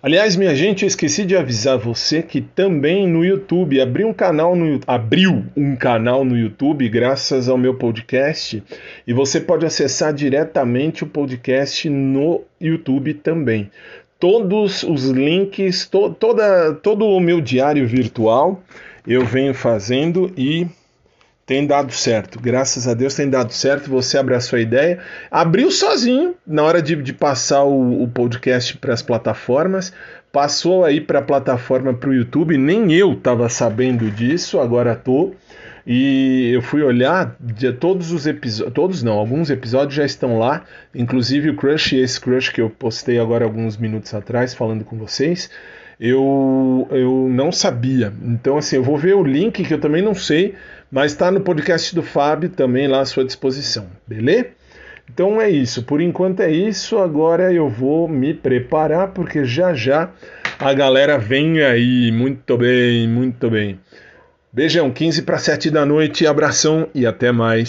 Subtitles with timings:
[0.00, 4.78] Aliás, minha gente, eu esqueci de avisar você que também no YouTube um canal no
[4.86, 8.62] abriu um canal no YouTube graças ao meu podcast
[9.04, 13.72] e você pode acessar diretamente o podcast no YouTube também.
[14.20, 18.62] Todos os links, to, toda, todo o meu diário virtual
[19.04, 20.68] eu venho fazendo e
[21.48, 22.38] tem dado certo.
[22.38, 23.88] Graças a Deus tem dado certo.
[23.88, 24.98] Você abraçou a ideia.
[25.30, 29.90] Abriu sozinho na hora de, de passar o, o podcast para as plataformas.
[30.30, 32.58] Passou aí para a plataforma para o YouTube.
[32.58, 35.32] Nem eu estava sabendo disso, agora tô.
[35.86, 40.64] E eu fui olhar de todos os episódios, todos não, alguns episódios já estão lá,
[40.94, 45.48] inclusive o Crush, esse Crush que eu postei agora alguns minutos atrás falando com vocês
[46.00, 48.12] eu, eu não sabia.
[48.22, 50.54] Então, assim, eu vou ver o link que eu também não sei,
[50.90, 54.58] mas está no podcast do Fábio também lá à sua disposição, beleza?
[55.12, 56.98] Então é isso, por enquanto é isso.
[56.98, 60.10] Agora eu vou me preparar porque já já
[60.58, 62.12] a galera vem aí.
[62.12, 63.80] Muito bem, muito bem.
[64.52, 67.66] Beijão, 15 para 7 da noite, abração e até mais.